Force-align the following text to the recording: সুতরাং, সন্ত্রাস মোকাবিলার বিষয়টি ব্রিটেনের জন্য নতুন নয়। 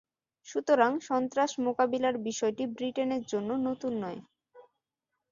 সুতরাং, 0.47 0.91
সন্ত্রাস 1.01 1.51
মোকাবিলার 1.65 2.15
বিষয়টি 2.27 2.63
ব্রিটেনের 2.75 3.23
জন্য 3.31 3.49
নতুন 3.67 3.93
নয়। 4.03 4.19